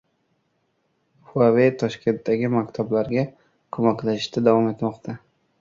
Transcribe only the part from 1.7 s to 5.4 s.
Toshkentdagi maktablarga ko‘maklashishda davom etmoqda